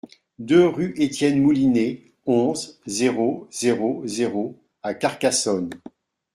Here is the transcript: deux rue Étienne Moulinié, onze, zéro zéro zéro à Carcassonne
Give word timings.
deux 0.39 0.65
rue 0.67 0.95
Étienne 0.97 1.39
Moulinié, 1.43 2.11
onze, 2.25 2.79
zéro 2.87 3.47
zéro 3.51 4.01
zéro 4.07 4.57
à 4.81 4.95
Carcassonne 4.95 5.69